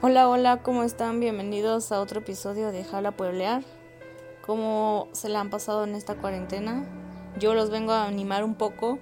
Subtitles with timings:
[0.00, 1.18] Hola, hola, ¿cómo están?
[1.18, 3.64] Bienvenidos a otro episodio de Jala Pueblear.
[4.46, 6.86] ¿Cómo se la han pasado en esta cuarentena?
[7.40, 9.00] Yo los vengo a animar un poco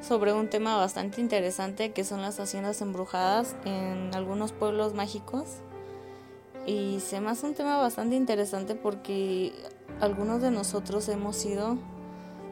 [0.00, 5.44] sobre un tema bastante interesante que son las haciendas embrujadas en algunos pueblos mágicos.
[6.66, 9.52] Y se me hace un tema bastante interesante porque
[10.00, 11.78] algunos de nosotros hemos ido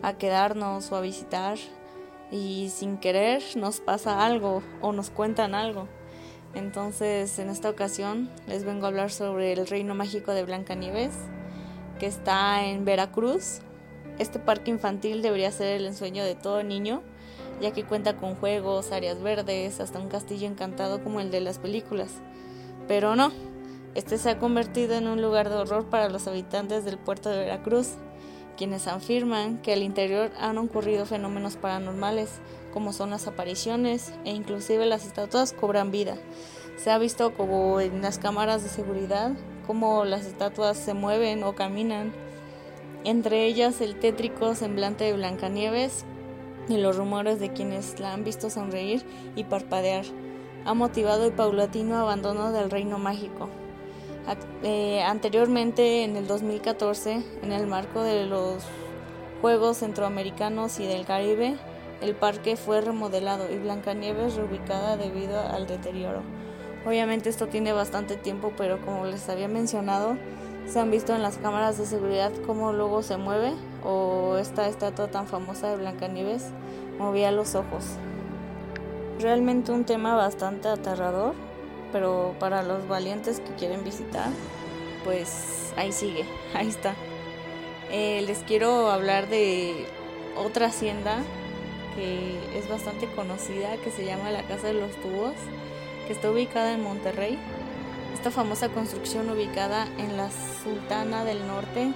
[0.03, 1.59] a quedarnos o a visitar
[2.31, 5.89] y sin querer nos pasa algo o nos cuentan algo.
[6.55, 11.13] Entonces, en esta ocasión les vengo a hablar sobre el reino mágico de Blancanieves,
[11.99, 13.61] que está en Veracruz.
[14.19, 17.03] Este parque infantil debería ser el ensueño de todo niño,
[17.61, 21.59] ya que cuenta con juegos, áreas verdes, hasta un castillo encantado como el de las
[21.59, 22.11] películas.
[22.89, 23.31] Pero no,
[23.95, 27.39] este se ha convertido en un lugar de horror para los habitantes del puerto de
[27.39, 27.95] Veracruz,
[28.61, 32.41] quienes afirman que al interior han ocurrido fenómenos paranormales,
[32.75, 36.19] como son las apariciones e inclusive las estatuas cobran vida.
[36.77, 39.33] Se ha visto como en las cámaras de seguridad
[39.67, 42.13] cómo las estatuas se mueven o caminan,
[43.05, 46.05] entre ellas el tétrico semblante de Blancanieves
[46.69, 49.03] y los rumores de quienes la han visto sonreír
[49.37, 50.05] y parpadear.
[50.67, 53.49] Ha motivado el paulatino abandono del reino mágico.
[54.63, 58.63] Eh, anteriormente, en el 2014, en el marco de los
[59.41, 61.57] Juegos Centroamericanos y del Caribe,
[62.01, 66.23] el parque fue remodelado y Blancanieves reubicada debido al deterioro.
[66.87, 70.17] Obviamente esto tiene bastante tiempo, pero como les había mencionado,
[70.67, 73.53] se han visto en las cámaras de seguridad cómo luego se mueve
[73.85, 76.47] o esta estatua tan famosa de Blancanieves
[76.99, 77.85] movía los ojos.
[79.19, 81.35] Realmente un tema bastante aterrador,
[81.93, 84.29] pero para los valientes que quieren visitar,
[85.05, 86.25] pues ahí sigue,
[86.55, 86.95] ahí está.
[87.91, 89.87] Eh, les quiero hablar de
[90.37, 91.19] otra hacienda
[91.95, 95.35] que es bastante conocida, que se llama la Casa de los Tubos,
[96.07, 97.39] que está ubicada en Monterrey.
[98.15, 100.31] Esta famosa construcción ubicada en la
[100.63, 101.93] Sultana del Norte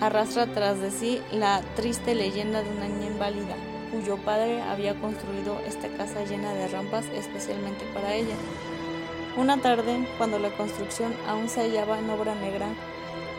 [0.00, 3.56] arrastra tras de sí la triste leyenda de una niña inválida,
[3.90, 8.34] cuyo padre había construido esta casa llena de rampas especialmente para ella.
[9.38, 12.66] Una tarde, cuando la construcción aún se hallaba en obra negra,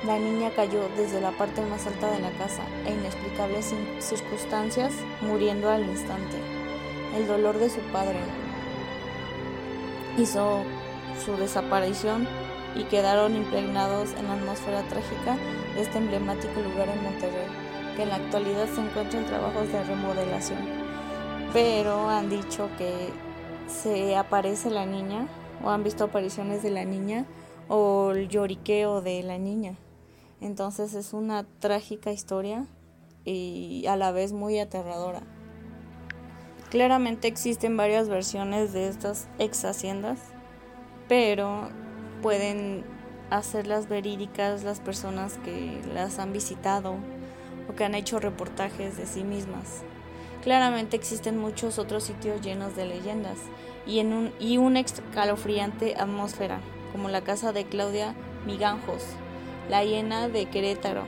[0.06, 5.70] la niña cayó desde la parte más alta de la casa e inexplicables circunstancias, muriendo
[5.70, 6.38] al instante.
[7.18, 8.18] El dolor de su padre
[10.18, 10.64] hizo
[11.26, 12.30] su desaparición
[12.78, 15.36] y quedaron impregnados en la atmósfera trágica
[15.76, 17.48] de este emblemático lugar en Monterrey,
[17.98, 20.60] que en la actualidad se encuentra en trabajos de remodelación.
[21.52, 23.10] Pero han dicho que
[23.68, 25.28] se aparece la niña
[25.64, 27.26] o han visto apariciones de la niña
[27.68, 29.76] o el lloriqueo de la niña.
[30.42, 32.66] Entonces es una trágica historia
[33.26, 35.22] y a la vez muy aterradora.
[36.70, 40.20] Claramente existen varias versiones de estas ex haciendas,
[41.08, 41.70] pero
[42.22, 42.86] pueden
[43.30, 46.96] hacerlas verídicas las personas que las han visitado
[47.68, 49.84] o que han hecho reportajes de sí mismas.
[50.44, 53.38] Claramente existen muchos otros sitios llenos de leyendas
[53.86, 56.60] y, en un, y una escalofriante atmósfera,
[56.92, 59.04] como la casa de Claudia Miganjos,
[59.70, 61.04] la hiena de Querétaro,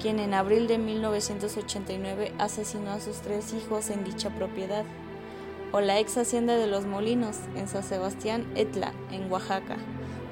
[0.00, 4.84] quien en abril de 1989 asesinó a sus tres hijos en dicha propiedad,
[5.70, 9.76] o la ex hacienda de los Molinos en San Sebastián Etla, en Oaxaca,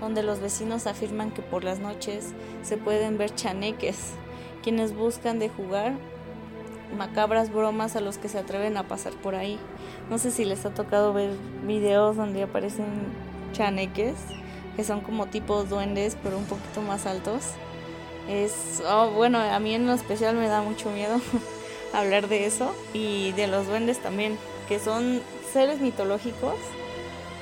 [0.01, 4.13] donde los vecinos afirman que por las noches se pueden ver chaneques,
[4.63, 5.95] quienes buscan de jugar
[6.97, 9.59] macabras bromas a los que se atreven a pasar por ahí.
[10.09, 11.31] No sé si les ha tocado ver
[11.67, 12.87] videos donde aparecen
[13.53, 14.17] chaneques
[14.77, 17.43] que son como tipos duendes, pero un poquito más altos.
[18.29, 21.21] Es, oh, bueno, a mí en lo especial me da mucho miedo
[21.93, 25.21] hablar de eso y de los duendes también, que son
[25.53, 26.55] seres mitológicos,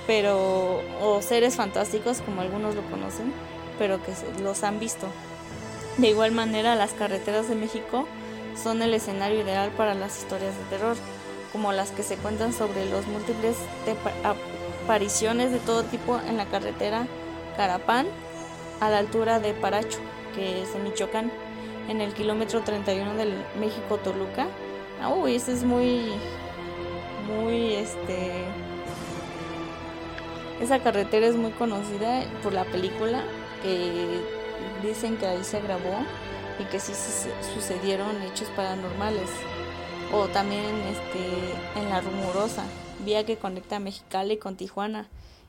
[0.07, 3.33] pero o seres fantásticos como algunos lo conocen,
[3.79, 5.07] pero que los han visto.
[5.99, 8.07] De igual manera, las carreteras de México
[8.63, 10.97] son el escenario ideal para las historias de terror,
[11.53, 13.57] como las que se cuentan sobre los múltiples
[14.85, 17.07] apariciones de todo tipo en la carretera
[17.57, 18.07] Carapán
[18.81, 19.99] a la altura de Paracho,
[20.35, 21.33] que es en Michoacán,
[21.89, 24.47] en el kilómetro 31 del México-Toluca.
[25.03, 26.13] Ah, uy, ese es muy,
[27.27, 28.45] muy, este...
[30.61, 33.23] Esa carretera es muy conocida por la película
[33.63, 34.21] que
[34.83, 35.95] dicen que ahí se grabó
[36.59, 36.93] y que sí
[37.55, 39.31] sucedieron hechos paranormales.
[40.13, 42.65] O también este, en La Rumorosa,
[43.05, 45.09] vía que conecta Mexicali con Tijuana,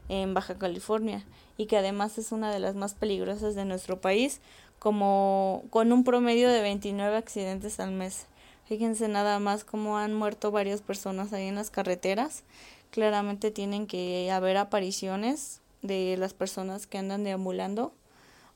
[0.09, 1.23] en Baja California
[1.55, 4.41] y que además es una de las más peligrosas de nuestro país,
[4.79, 8.25] como con un promedio de 29 accidentes al mes.
[8.65, 12.43] Fíjense nada más cómo han muerto varias personas ahí en las carreteras.
[12.91, 17.93] Claramente tienen que haber apariciones de las personas que andan deambulando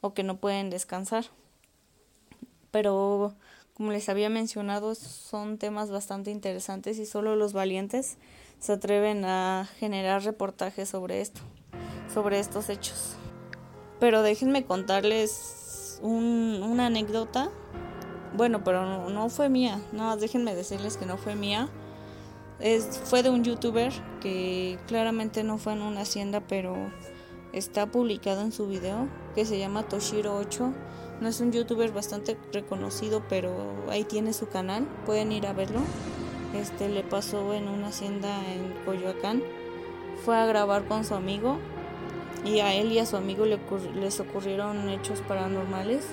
[0.01, 1.25] o que no pueden descansar.
[2.73, 3.35] Pero
[3.75, 8.17] como les había mencionado, son temas bastante interesantes y solo los valientes
[8.57, 11.41] se atreven a generar reportajes sobre esto,
[12.11, 13.15] sobre estos hechos.
[13.99, 17.51] Pero déjenme contarles una anécdota.
[18.35, 19.79] Bueno, pero no, fue mía.
[19.91, 21.69] No, déjenme decirles que no fue mía.
[22.59, 26.75] Es, fue de un youtuber que claramente no fue en una hacienda, pero
[27.53, 30.73] está publicado en su video, que se llama Toshiro8
[31.21, 33.53] no es un youtuber bastante reconocido, pero
[33.89, 35.79] ahí tiene su canal, pueden ir a verlo.
[36.53, 39.41] Este le pasó en una hacienda en Coyoacán.
[40.23, 41.57] Fue a grabar con su amigo
[42.45, 46.05] y a él y a su amigo les ocurrieron hechos paranormales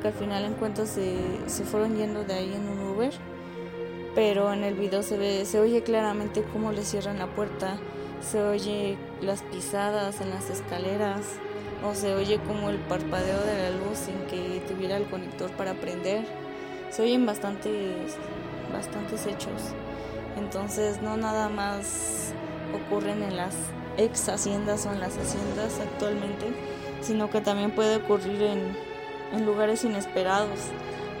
[0.00, 1.16] que al final en cuentas se,
[1.46, 3.12] se fueron yendo de ahí en un Uber.
[4.14, 7.78] Pero en el video se ve, se oye claramente cómo le cierran la puerta,
[8.20, 11.38] se oye las pisadas en las escaleras
[11.84, 15.74] o se oye como el parpadeo de la luz sin que tuviera el conector para
[15.74, 16.24] prender.
[16.90, 18.16] Se oyen bastantes,
[18.72, 19.72] bastantes hechos.
[20.36, 22.32] Entonces no nada más
[22.74, 23.54] ocurren en las
[23.96, 26.46] ex haciendas o en las haciendas actualmente,
[27.00, 28.76] sino que también puede ocurrir en,
[29.32, 30.58] en lugares inesperados,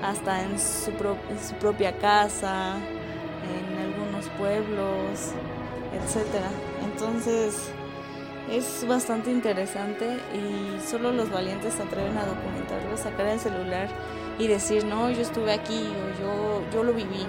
[0.02, 5.32] hasta en su, en su propia casa, en algunos pueblos,
[5.92, 6.26] etc.
[6.84, 7.70] Entonces,
[8.50, 13.88] es bastante interesante y solo los valientes se atreven a documentarlo, sacar el celular
[14.38, 17.26] y decir, no, yo estuve aquí o yo, yo lo viví.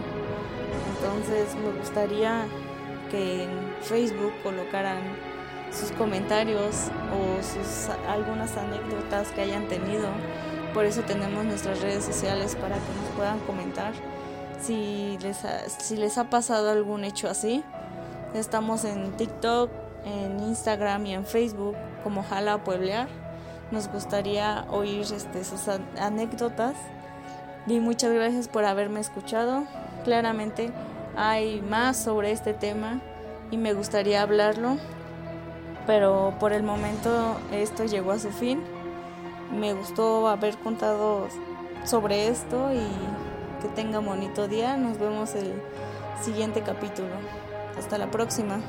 [0.96, 2.46] Entonces me gustaría
[3.12, 3.50] que en
[3.82, 5.02] Facebook colocaran
[5.72, 10.08] sus comentarios o sus algunas anécdotas que hayan tenido.
[10.74, 13.94] Por eso tenemos nuestras redes sociales para que nos puedan comentar
[14.60, 15.38] si les
[15.68, 17.64] si les ha pasado algún hecho así.
[18.34, 19.70] Estamos en TikTok,
[20.06, 23.08] en Instagram y en Facebook como Jala Pueblear.
[23.72, 25.68] Nos gustaría oír este, sus
[26.00, 26.76] anécdotas
[27.66, 29.64] y muchas gracias por haberme escuchado.
[30.04, 30.72] Claramente
[31.16, 33.02] hay más sobre este tema
[33.52, 34.78] y me gustaría hablarlo,
[35.88, 38.62] pero por el momento esto llegó a su fin.
[39.52, 41.28] Me gustó haber contado
[41.86, 44.78] sobre esto y que tenga bonito día.
[44.78, 45.54] Nos vemos el
[46.22, 47.10] siguiente capítulo.
[47.78, 48.60] Hasta la próxima.